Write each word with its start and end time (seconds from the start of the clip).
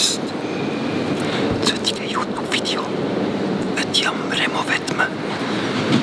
jetzt 0.00 0.20
das 1.62 1.72
heutige 1.72 2.04
YouTube-Video 2.04 2.80
ich 3.92 4.08
am 4.08 4.14
Remo 4.30 4.62
widmen, 4.64 5.12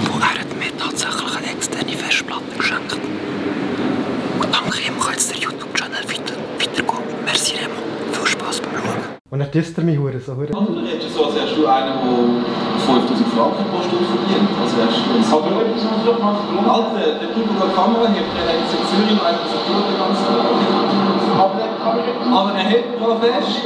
wo 0.06 0.20
er 0.20 0.38
hat 0.38 0.52
mir 0.60 0.70
tatsächlich 0.78 1.34
eine 1.38 1.50
externe 1.50 1.98
Festplatte 1.98 2.54
geschenkt. 2.56 2.94
Und 2.94 4.54
dank 4.54 4.70
ihm 4.86 5.00
kann 5.00 5.14
jetzt 5.14 5.32
der 5.32 5.40
YouTube-Channel 5.40 6.04
weiter, 6.06 6.38
weitergehen. 6.60 7.06
Merci 7.26 7.56
Remo, 7.58 7.80
viel 8.12 8.28
Spaß 8.28 8.62
beim 8.62 8.76
Schauen. 8.78 9.18
Und 9.32 9.40
dann 9.40 9.52
disst 9.52 9.78
er 9.78 9.84
mich 9.84 9.98
hure 9.98 10.20
so 10.20 10.36
hure. 10.36 10.52
Also, 10.54 10.74
du 10.74 10.80
redest 10.86 11.16
so, 11.16 11.26
als 11.26 11.36
wärst 11.36 11.58
du 11.58 11.66
einer, 11.66 11.98
der 11.98 12.86
5000 12.86 13.34
Franken 13.34 13.66
pro 13.72 13.82
Stunde 13.82 14.06
verdient. 14.14 14.52
Als 14.62 14.78
wärst 14.78 15.00
du 15.02 15.10
ein 15.18 15.26
warum? 15.32 16.70
Alter, 16.70 17.18
der 17.18 17.30
Typ, 17.34 17.48
der 17.50 17.66
die 17.66 17.74
Kamera 17.74 18.06
hebt, 18.14 18.30
der 18.36 18.44
hat 18.46 18.62
jetzt 18.62 18.78
in 18.78 18.84
Zürich 18.94 19.18
einen 19.18 19.40
Tastatur 19.42 19.80
den 19.90 19.98
ganzen 19.98 20.28
Tag. 20.28 21.07
Aber 21.38 22.54
er 22.54 22.64
hebt 22.64 23.00
noch 23.00 23.20
fest. 23.20 23.62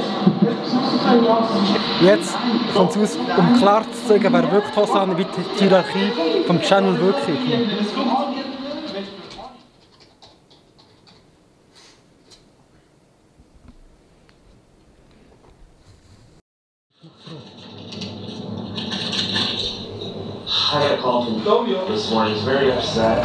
Jetzt 2.01 2.37
kommt 2.73 2.95
es 2.95 2.97
aus, 2.97 3.17
um 3.37 3.57
klar 3.57 3.83
zu 3.83 4.07
zeigen, 4.07 4.33
wer 4.33 4.51
wirklich 4.51 4.75
Hosanna, 4.75 5.17
wie 5.17 5.25
die 5.25 5.59
Hierarchie 5.63 6.11
vom 6.45 6.61
Channel 6.61 6.99
wirklich 6.99 7.39
ist. 7.79 7.91
I 20.73 20.79
got 20.79 20.99
a 20.99 21.01
call 21.01 21.25
from 21.25 21.43
this 21.91 22.09
morning. 22.11 22.33
He's 22.33 22.43
very 22.45 22.71
upset. 22.71 23.19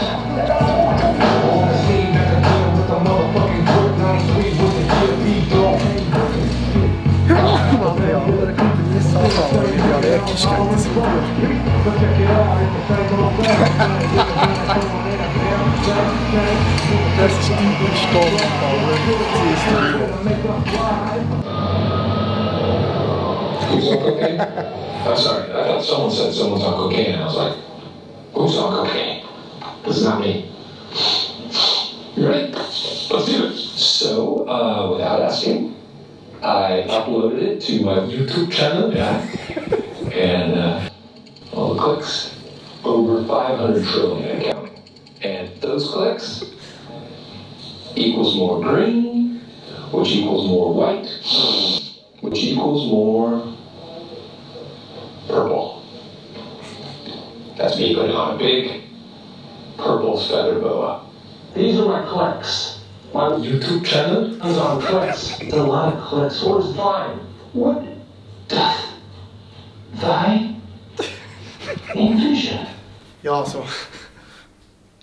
Stunde. 10.36 10.76
Who's? 23.66 23.88
I'm 25.06 25.16
sorry, 25.16 25.52
I 25.52 25.64
thought 25.64 25.82
someone 25.82 26.10
said 26.10 26.34
someone's 26.34 26.64
on 26.64 26.74
cocaine, 26.74 27.14
and 27.14 27.22
I 27.22 27.24
was 27.24 27.36
like, 27.36 27.56
who's 28.34 28.58
on 28.58 28.86
cocaine? 28.86 29.24
This 29.86 29.96
is 29.96 30.04
not 30.04 30.20
me. 30.20 30.50
You 32.14 32.28
ready? 32.28 32.52
Let's 32.52 33.26
do 33.26 33.46
it. 33.46 33.56
So, 33.56 34.46
uh, 34.48 34.90
without 34.92 35.22
asking, 35.22 35.74
I 36.42 36.84
uploaded 36.88 37.40
it 37.40 37.60
to 37.62 37.82
my 37.82 37.98
YouTube 38.00 38.52
channel, 38.52 38.92
yeah, 38.94 39.26
and 40.16 40.54
uh, 40.54 40.90
all 41.52 41.74
the 41.74 41.80
clicks, 41.80 42.34
over 42.84 43.26
500 43.26 43.84
trillion 43.86 44.28
and 44.30 44.44
counting. 44.44 44.82
And 45.20 45.60
those 45.60 45.90
clicks 45.90 46.42
equals 47.94 48.36
more 48.36 48.62
green, 48.62 49.40
which 49.90 50.08
equals 50.08 50.48
more 50.48 50.72
white, 50.72 51.06
which 52.20 52.38
equals 52.38 52.90
more 52.90 53.54
purple. 55.28 55.82
That's 57.58 57.76
me 57.78 57.94
putting 57.94 58.16
on 58.16 58.36
a 58.36 58.38
big 58.38 58.84
purple 59.76 60.18
feather 60.20 60.58
boa. 60.60 61.06
These 61.54 61.78
are 61.78 61.86
my 61.86 62.06
clicks. 62.06 62.80
My 63.12 63.30
YouTube 63.30 63.84
channel? 63.84 64.30
These 64.30 64.56
on 64.58 64.80
clicks. 64.80 65.40
It's 65.40 65.54
a 65.54 65.62
lot 65.62 65.94
of 65.94 66.02
clicks. 66.02 66.42
Where's 66.42 66.70
Vine? 66.72 67.18
What 67.52 67.82
thy 70.00 70.56
envision? 71.94 72.66
Ja, 73.22 73.40
also 73.40 73.64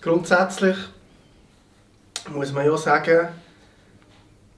grundsätzlich 0.01 0.77
muss 2.29 2.51
man 2.53 2.65
ja 2.65 2.77
sagen, 2.77 3.27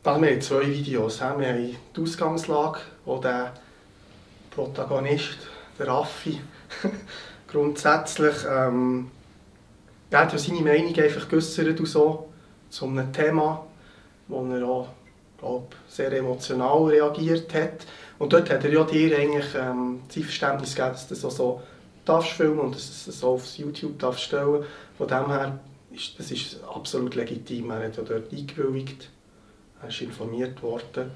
dass 0.04 0.22
wir 0.22 0.40
zwei 0.40 0.68
Videos 0.68 1.22
haben. 1.22 1.42
Wir 1.42 1.50
haben 1.50 1.76
die 1.96 2.02
Ausgangslage, 2.02 2.80
wo 3.06 3.18
der 3.18 3.54
Protagonist, 4.52 5.38
der 5.80 5.88
Raffi, 5.88 6.40
grundsätzlich 7.48 8.36
ähm, 8.50 9.10
der 10.12 10.20
hat 10.20 10.34
ja 10.34 10.38
seine 10.38 10.62
Meinung 10.62 10.96
einfach 10.96 11.28
geäußert 11.28 11.80
so 11.88 12.30
zu 12.70 12.86
einem 12.86 13.12
Thema, 13.12 13.66
wo 14.28 14.46
er 14.54 14.66
auch 14.66 14.90
glaub, 15.38 15.76
sehr 15.88 16.12
emotional 16.12 16.86
reagiert 16.86 17.54
hat. 17.54 17.86
Und 18.18 18.34
dort 18.34 18.50
hat 18.50 18.64
er 18.64 18.72
ja 18.72 18.84
dir 18.84 19.18
eigentlich 19.18 19.48
ähm, 19.56 20.02
sein 20.10 20.24
Verständnis 20.24 20.76
gegeben, 20.76 20.94
dass 20.94 21.08
du 21.08 21.16
das 21.16 21.26
auch 21.26 21.32
so 21.32 21.62
darfst 22.06 22.32
filmen 22.32 22.60
und 22.60 22.76
dass 22.76 23.06
du 23.06 23.12
so 23.12 23.30
auf 23.30 23.46
YouTube 23.58 24.00
darfst 24.00 24.24
stellen. 24.24 24.64
Von 24.98 25.08
dem 25.08 25.28
her 25.28 25.60
ist 25.92 26.18
das 26.20 26.32
ist 26.32 26.64
absolut 26.64 27.16
legitim. 27.16 27.72
Er 27.72 27.86
hat 27.86 27.98
ja 27.98 28.04
dort 28.04 28.32
eingewilligt, 28.32 29.10
er 29.82 29.90
ist 29.90 30.02
informiert 30.02 30.62
worden. 30.62 31.12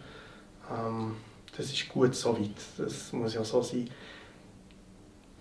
Ähm, 0.72 1.16
das 1.56 1.68
ist 1.68 1.90
gut 1.90 2.16
so 2.16 2.38
weit. 2.38 2.52
Das 2.78 3.12
muss 3.14 3.34
ja 3.34 3.44
so 3.44 3.62
sein. 3.62 3.90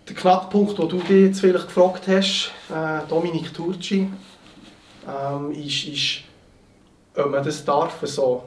Der 0.08 0.16
Knackpunkt, 0.16 0.78
den 0.78 0.88
du 0.88 0.98
dich 0.98 1.26
jetzt 1.26 1.40
vielleicht 1.40 1.66
gefragt 1.66 2.08
hast, 2.08 2.50
äh, 2.70 3.06
Dominik 3.08 3.52
Turci, 3.52 4.08
ähm, 5.06 5.52
ist, 5.52 5.84
ist, 5.86 6.20
ob 7.14 7.30
man 7.30 7.44
das 7.44 7.64
darf, 7.64 8.00
so 8.04 8.42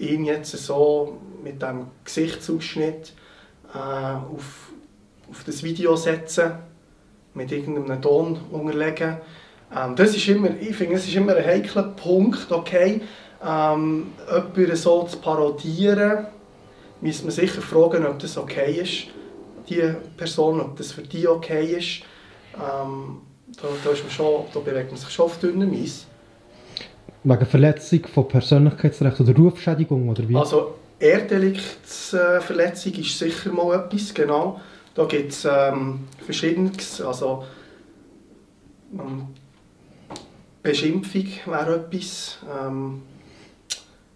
ihn 0.00 0.24
jetzt 0.24 0.50
so 0.52 1.18
mit 1.42 1.62
dem 1.62 1.86
Gesichtsausschnitt 2.04 3.12
äh, 3.74 3.78
auf, 3.78 4.72
auf 5.30 5.44
das 5.44 5.62
Video 5.62 5.96
setzen, 5.96 6.52
mit 7.34 7.52
irgendeinem 7.52 8.02
Ton 8.02 8.38
unterlegen. 8.50 9.18
Ähm, 9.74 9.94
das 9.96 10.16
ist 10.16 10.26
immer, 10.28 10.50
ich 10.60 10.74
finde, 10.74 10.96
es 10.96 11.06
ist 11.06 11.14
immer 11.14 11.36
ein 11.36 11.44
heikler 11.44 11.84
Punkt, 11.84 12.50
okay, 12.50 13.02
ähm, 13.44 14.12
jemanden 14.54 14.76
so 14.76 15.04
zu 15.04 15.18
parodieren, 15.18 16.26
müsste 17.00 17.24
man 17.24 17.32
sicher 17.32 17.62
fragen, 17.62 18.06
ob 18.06 18.18
das 18.18 18.36
okay 18.36 18.80
ist, 18.80 19.08
die 19.68 19.94
Person, 20.16 20.60
ob 20.60 20.76
das 20.76 20.92
für 20.92 21.02
die 21.02 21.28
okay 21.28 21.76
ist. 21.76 22.02
Ähm, 22.54 23.22
da, 23.60 23.68
da, 23.84 23.90
ist 23.90 24.02
man 24.02 24.10
schon, 24.10 24.44
da 24.52 24.60
bewegt 24.60 24.90
man 24.90 24.98
sich 25.00 25.10
schon 25.10 25.26
auf 25.26 25.38
dünnem 25.38 25.72
Eis. 25.72 26.06
Wegen 27.22 27.46
Verletzung 27.46 28.06
von 28.06 28.28
Persönlichkeitsrecht 28.28 29.20
oder 29.20 29.36
Rufschädigung 29.36 30.08
oder 30.08 30.26
wie? 30.28 30.36
Also 30.36 30.74
Ehrdeliktsverletzung 30.98 32.94
ist 32.94 33.18
sicher 33.18 33.52
mal 33.52 33.78
etwas, 33.78 34.14
genau. 34.14 34.60
Da 34.94 35.04
gibt 35.04 35.32
es 35.32 35.44
ähm, 35.44 36.08
verschiedenes, 36.24 37.00
also 37.00 37.44
ähm, 38.92 39.28
Beschimpfung 40.62 41.26
wäre 41.46 41.76
etwas, 41.76 42.38
ähm, 42.48 43.02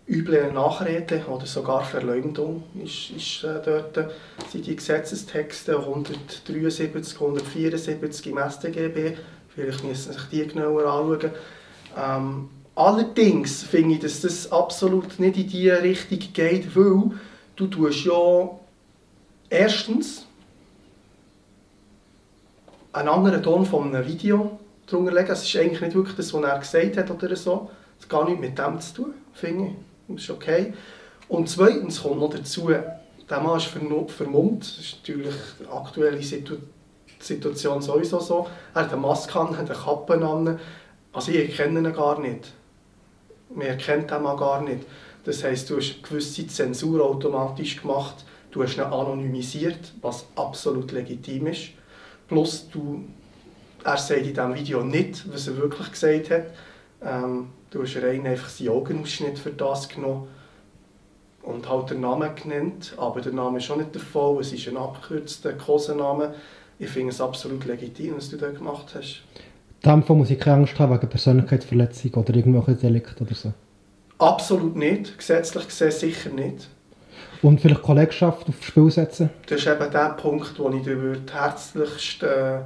üble 0.06 0.52
Nachrede 0.52 1.24
oder 1.26 1.46
sogar 1.46 1.84
Verleumdung 1.84 2.64
ist, 2.82 3.10
ist 3.10 3.44
äh, 3.44 3.60
dort, 3.64 4.10
sind 4.50 4.66
die 4.66 4.76
Gesetzestexte 4.76 5.78
173, 5.78 7.20
174 7.20 8.26
im 8.26 8.38
StGB, 8.50 9.16
vielleicht 9.48 9.84
müssen 9.84 10.12
Sie 10.12 10.18
sich 10.18 10.28
die 10.30 10.46
genauer 10.46 10.84
anschauen. 10.84 11.30
Ähm, 11.96 12.48
allerdings 12.74 13.62
finde 13.62 13.94
ich, 13.94 14.00
dass 14.00 14.20
das 14.20 14.50
absolut 14.50 15.18
nicht 15.18 15.36
in 15.36 15.48
diese 15.48 15.82
Richtung 15.82 16.18
geht, 16.32 16.76
weil 16.76 17.10
du 17.56 17.66
tust 17.66 18.04
ja 18.04 18.50
erstens 19.48 20.26
einen 22.92 23.08
anderen 23.08 23.42
Ton 23.42 23.66
von 23.66 23.94
einem 23.94 24.06
Video 24.06 24.58
drunter 24.86 25.12
legen. 25.12 25.30
Es 25.30 25.42
ist 25.42 25.56
eigentlich 25.56 25.80
nicht 25.80 25.94
wirklich 25.94 26.16
das, 26.16 26.32
was 26.32 26.42
er 26.42 26.58
gesagt 26.58 26.96
hat 26.96 27.10
oder 27.10 27.36
so. 27.36 27.70
Das 27.96 28.04
hat 28.04 28.10
gar 28.10 28.24
nichts 28.24 28.40
mit 28.40 28.58
dem 28.58 28.80
zu 28.80 28.94
tun, 28.94 29.14
finde 29.32 29.66
ich. 29.66 29.72
Das 30.08 30.22
ist 30.24 30.30
okay. 30.30 30.74
Und 31.28 31.48
zweitens 31.48 32.02
kommt 32.02 32.20
noch 32.20 32.30
dazu, 32.30 32.68
der 32.68 33.40
Mann 33.40 33.56
ist 33.56 33.66
vermummt. 33.66 34.62
Das 34.62 34.78
ist 34.78 34.98
natürlich 35.00 35.34
die 35.60 35.66
aktuelle 35.66 36.22
Situ 36.22 36.56
Situation 37.20 37.80
sowieso 37.80 38.20
so. 38.20 38.46
Er 38.74 38.82
hat 38.82 38.92
eine 38.92 39.00
Maske 39.00 39.40
an, 39.40 39.56
hat 39.56 39.70
eine 39.70 39.78
Kappe 39.78 40.14
an. 40.14 40.58
Also 41.12 41.32
ich 41.32 41.58
erkenne 41.58 41.88
ihn 41.88 41.94
gar 41.94 42.20
nicht. 42.20 42.52
Man 43.50 43.66
erkennt 43.66 44.10
den 44.10 44.22
Mann 44.22 44.36
gar 44.36 44.62
nicht. 44.62 44.84
Das 45.24 45.42
heisst, 45.42 45.70
du 45.70 45.78
hast 45.78 46.02
gewisse 46.02 46.46
Zensur 46.46 47.04
automatisch 47.04 47.80
gemacht. 47.80 48.24
Du 48.50 48.62
hast 48.62 48.76
ihn 48.76 48.82
anonymisiert, 48.82 49.92
was 50.00 50.26
absolut 50.36 50.92
legitim 50.92 51.48
ist. 51.48 51.70
Plus, 52.28 52.68
du, 52.70 53.04
er 53.82 53.96
sagt 53.96 54.20
in 54.20 54.28
diesem 54.28 54.54
Video 54.54 54.82
nicht, 54.82 55.24
was 55.32 55.48
er 55.48 55.56
wirklich 55.56 55.90
gesagt 55.90 56.30
hat. 56.30 56.46
Ähm, 57.02 57.48
du 57.70 57.82
hast 57.82 57.96
rein 57.96 58.26
einfach 58.26 58.48
seinen 58.48 58.70
Augenausschnitt 58.70 59.38
für 59.38 59.50
das 59.50 59.88
genommen 59.88 60.28
und 61.42 61.68
halt 61.68 61.90
den 61.90 62.00
Namen 62.00 62.34
genannt. 62.34 62.94
Aber 62.96 63.20
der 63.20 63.32
Name 63.32 63.58
ist 63.58 63.64
schon 63.64 63.78
nicht 63.78 63.94
der 63.94 64.02
Fall, 64.02 64.38
es 64.40 64.52
ist 64.52 64.68
ein 64.68 64.76
abgekürzter 64.76 65.52
Kosenname. 65.54 66.34
Ich 66.78 66.90
finde 66.90 67.10
es 67.10 67.20
absolut 67.20 67.64
legitim, 67.66 68.16
was 68.16 68.30
du 68.30 68.36
da 68.36 68.50
gemacht 68.50 68.94
hast. 68.94 69.22
Dem 69.84 70.02
Fall 70.02 70.16
muss 70.16 70.30
ich 70.30 70.38
keine 70.38 70.58
Angst 70.58 70.78
haben 70.78 70.94
wegen 70.94 71.08
Persönlichkeitsverletzung 71.08 72.14
oder 72.14 72.34
irgendwelche 72.34 72.74
Delikte 72.74 73.22
oder 73.22 73.34
so. 73.34 73.52
Absolut 74.18 74.76
nicht. 74.76 75.18
Gesetzlich 75.18 75.66
gesehen 75.66 75.90
sicher 75.90 76.30
nicht. 76.30 76.68
Und 77.42 77.60
vielleicht 77.60 77.82
Kollegschaft 77.82 78.48
aufs 78.48 78.64
Spiel 78.64 78.90
setzen. 78.90 79.30
Das 79.46 79.60
ist 79.60 79.66
eben 79.66 79.90
der 79.90 80.10
Punkt, 80.10 80.58
wo 80.58 80.70
ich 80.70 80.82
dir 80.82 81.16
herzlichst 81.30 82.22
äh, 82.22 82.60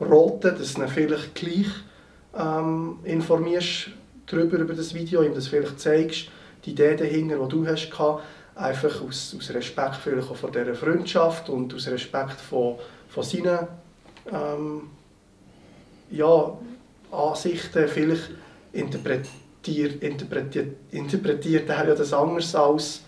raten 0.00 0.56
dass 0.56 0.74
du 0.74 0.88
vielleicht 0.88 1.34
gleich 1.34 1.66
ähm, 2.38 2.98
informierst 3.04 3.90
darüber, 4.26 4.58
über 4.58 4.74
das 4.74 4.94
Video, 4.94 5.22
ihm 5.22 5.34
das 5.34 5.48
vielleicht 5.48 5.80
zeigst, 5.80 6.28
die 6.64 6.70
Idee 6.70 6.94
dahinter, 6.94 7.36
die 7.38 7.48
du 7.48 7.66
hast 7.66 7.90
gehabt, 7.90 8.22
einfach 8.54 9.02
aus, 9.02 9.34
aus 9.36 9.52
Respekt 9.52 9.96
vielleicht 9.96 10.30
auch 10.30 10.36
vor 10.36 10.50
dieser 10.50 10.74
Freundschaft 10.74 11.48
und 11.48 11.74
aus 11.74 11.88
Respekt 11.88 12.40
von, 12.40 12.76
von 13.08 13.22
seinen 13.22 13.66
ähm, 14.32 14.82
ja, 16.10 16.58
Ansichten, 17.12 17.88
vielleicht 17.88 18.30
interpretiert, 18.72 20.02
interpretiert, 20.02 20.76
interpretiert 20.90 21.68
er 21.68 21.88
ja 21.88 21.94
das 21.94 22.12
anders 22.12 22.54
als 22.54 23.02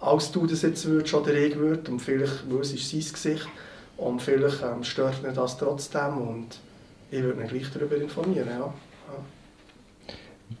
als 0.00 0.32
du 0.32 0.46
das 0.46 0.62
jetzt 0.62 0.86
würdest 0.86 1.14
oder 1.14 1.34
ich 1.34 1.56
würde 1.56 1.90
und 1.90 2.00
vielleicht, 2.00 2.50
weil 2.50 2.60
es 2.60 2.72
ist 2.72 2.90
sein 2.90 3.00
Gesicht 3.00 3.48
und 3.98 4.22
vielleicht 4.22 4.62
ähm, 4.62 4.82
stört 4.82 5.22
ihn 5.22 5.34
das 5.34 5.58
trotzdem 5.58 6.16
und 6.16 6.58
ich 7.10 7.22
würde 7.22 7.42
ihn 7.42 7.48
gleich 7.48 7.70
darüber 7.72 7.96
informieren, 7.96 8.48
ja. 8.48 8.58
ja. 8.58 8.74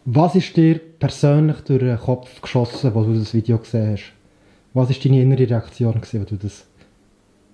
Was 0.04 0.34
ist 0.34 0.56
dir 0.56 0.78
persönlich 0.78 1.60
durch 1.60 1.80
den 1.80 1.98
Kopf 1.98 2.40
geschossen, 2.40 2.92
als 2.94 3.06
du 3.06 3.14
das 3.14 3.34
Video 3.34 3.58
gesehen 3.58 3.92
hast? 3.92 4.12
Was 4.74 4.88
war 4.88 4.96
deine 5.02 5.22
innere 5.22 5.48
Reaktion, 5.48 5.94
als 5.94 6.10
du 6.10 6.36
das... 6.36 6.64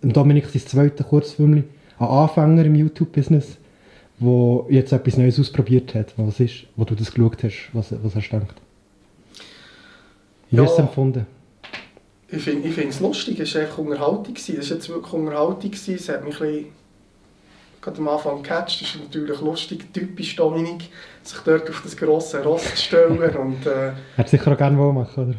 Dominik 0.02 0.46
sein 0.46 0.62
zweiter 0.66 1.04
Kurzfilm, 1.04 1.64
ein 1.98 2.06
Anfänger 2.06 2.64
im 2.64 2.74
YouTube-Business, 2.74 3.56
der 4.18 4.64
jetzt 4.70 4.92
etwas 4.92 5.16
Neues 5.16 5.38
ausprobiert 5.38 5.94
hat. 5.94 6.12
Was 6.16 6.40
ist, 6.40 6.64
wo 6.76 6.84
du 6.84 6.94
das 6.94 7.12
geschaut 7.12 7.42
hast, 7.42 7.68
was, 7.72 7.92
was 8.02 8.14
hast 8.14 8.28
du 8.30 8.38
gedacht? 8.38 8.56
Wie 10.50 10.56
Ja. 10.56 10.62
hast 10.62 10.70
du 10.78 10.82
es 10.82 10.88
empfunden? 10.88 11.26
Ich 12.28 12.42
finde 12.42 12.68
es 12.88 13.00
lustig, 13.00 13.38
es 13.40 13.54
war 13.54 13.62
einfach 13.62 13.78
Unterhaltung. 13.78 14.34
Es 14.34 14.48
war 14.48 14.56
jetzt 14.56 14.88
wirklich 14.88 15.12
Unterhaltung. 15.12 15.70
Es 15.72 16.08
hat 16.08 16.24
mich 16.24 16.40
ein 16.40 16.48
bisschen, 16.48 16.64
gerade 17.80 17.98
am 17.98 18.08
Anfang 18.08 18.42
gecatcht. 18.42 18.82
Es 18.82 18.94
ist 18.94 19.00
natürlich 19.00 19.40
lustig, 19.40 19.92
typisch 19.92 20.34
Dominik, 20.34 20.88
sich 21.22 21.38
dort 21.44 21.70
auf 21.70 21.82
das 21.82 21.96
grosse 21.96 22.42
Ross 22.42 22.64
zu 22.74 22.76
stellen 22.76 23.18
und 23.36 23.64
äh, 23.66 23.92
Hättest 24.16 24.32
sicher 24.32 24.52
auch 24.52 24.58
gerne 24.58 24.76
wollen 24.76 24.94
machen, 24.96 25.24
oder? 25.28 25.34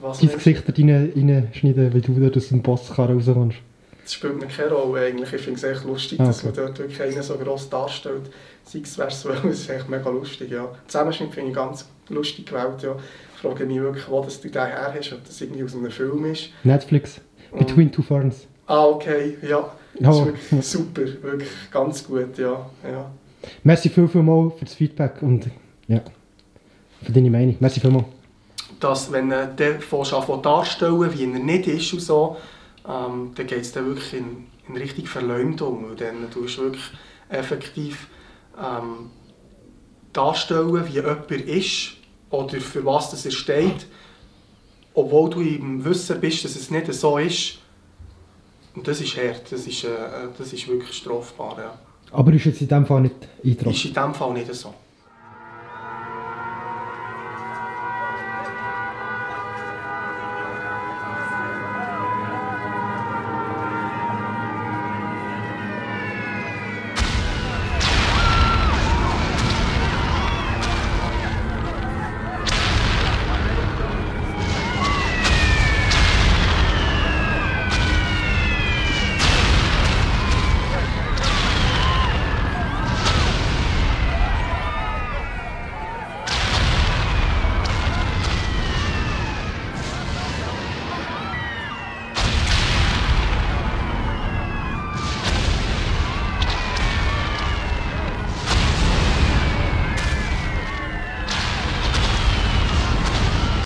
was 0.00 0.18
Dein 0.18 0.30
Gesicht 0.32 0.64
da 0.68 0.72
rein, 0.72 1.12
reinschneiden, 1.14 1.94
wie 1.94 2.00
du 2.00 2.14
da 2.28 2.36
aus 2.36 2.48
dem 2.48 2.62
Bosskarren 2.62 3.14
rauskommst. 3.16 3.58
Das 4.02 4.14
spielt 4.14 4.40
mir 4.40 4.46
keine 4.48 4.72
Rolle 4.72 5.06
eigentlich. 5.06 5.32
Ich 5.32 5.40
finde 5.42 5.58
es 5.58 5.64
echt 5.64 5.84
lustig, 5.84 6.18
Ah, 6.20 6.24
dass 6.26 6.38
okay. 6.44 6.46
man 6.46 6.66
dort 6.66 6.78
wirklich 6.78 7.00
einen 7.02 7.22
so 7.22 7.36
gross 7.36 7.68
darstellt. 7.70 8.30
Sei 8.64 8.80
es 8.80 8.98
wer 8.98 9.06
es 9.44 9.60
ist 9.60 9.70
echt 9.70 9.88
mega 9.88 10.08
lustig, 10.10 10.50
ja. 10.50 10.68
Zusammenschnitt 10.86 11.32
finde 11.32 11.50
ich 11.50 11.56
ganz 11.56 11.88
lustig 12.08 12.46
gewählt, 12.46 12.82
ja. 12.82 12.96
Ich 13.34 13.40
frage 13.40 13.66
mich 13.66 13.80
wirklich, 13.80 14.08
wo 14.08 14.20
das 14.22 14.40
du 14.40 14.48
den 14.48 14.66
her 14.66 14.92
hast, 14.96 15.12
ob 15.12 15.24
das 15.24 15.40
irgendwie 15.40 15.64
aus 15.64 15.74
einem 15.74 15.90
Film 15.90 16.24
ist. 16.26 16.50
Netflix, 16.64 17.20
Between 17.56 17.90
Two 17.92 18.02
Ferns. 18.02 18.46
Ah, 18.66 18.84
okay, 18.86 19.36
ja. 19.42 19.70
Das 19.98 20.16
Oh. 20.16 20.20
ist 20.20 20.26
wirklich 20.26 20.66
super, 20.66 21.02
wirklich 21.22 21.50
ganz 21.70 22.04
gut, 22.06 22.38
ja. 22.38 22.68
ja. 22.84 23.10
Merci 23.62 23.88
viel, 23.88 24.08
viel 24.08 24.22
mal 24.22 24.50
für 24.50 24.64
das 24.64 24.74
Feedback 24.74 25.20
und 25.20 25.48
ja, 25.88 26.00
für 27.02 27.12
deine 27.12 27.30
Meinung. 27.30 27.56
Merci 27.60 27.80
viel 27.80 27.90
mal. 27.90 28.04
Dass, 28.80 29.12
wenn 29.12 29.30
äh, 29.30 29.48
an 30.12 30.26
zu 30.26 30.36
darstellen, 30.42 31.12
wie 31.12 31.22
er 31.24 31.38
nicht 31.38 31.66
ist 31.66 31.92
und 31.92 32.00
so, 32.00 32.36
ähm, 32.88 33.32
dann 33.34 33.46
geht 33.46 33.60
es 33.60 33.72
dann 33.72 33.86
wirklich 33.86 34.14
in, 34.14 34.46
in 34.68 34.76
Richtung 34.76 35.06
Verleumdung. 35.06 35.88
Weil 35.88 35.96
dann 35.96 36.30
tust 36.30 36.58
du 36.58 36.62
wirklich 36.62 36.84
effektiv 37.28 38.08
ähm, 38.58 39.10
darstellen, 40.12 40.86
wie 40.86 40.92
jemand 40.92 41.30
ist 41.30 41.94
oder 42.30 42.60
für 42.60 42.84
was 42.84 43.10
das 43.10 43.24
er 43.24 43.30
steht, 43.32 43.86
obwohl 44.94 45.30
du 45.30 45.40
im 45.40 45.84
Wissen 45.84 46.20
bist, 46.20 46.44
dass 46.44 46.56
es 46.56 46.70
nicht 46.70 46.92
so 46.92 47.18
ist. 47.18 47.58
Und 48.74 48.88
das 48.88 49.00
ist 49.00 49.16
hart, 49.16 49.50
das 49.52 49.66
ist, 49.66 49.84
äh, 49.84 49.88
das 50.36 50.52
ist 50.52 50.66
wirklich 50.66 50.96
strafbar. 50.96 51.58
Ja. 51.58 51.78
Aber 52.10 52.32
ist 52.32 52.44
jetzt 52.44 52.60
in 52.60 52.68
dem 52.68 52.86
Fall 52.86 53.02
nicht 53.02 53.14
Ist 53.42 53.44
eingetroffen. 53.44 53.88
in 53.88 53.94
diesem 53.94 54.14
Fall 54.14 54.32
nicht 54.34 54.54
so. 54.54 54.74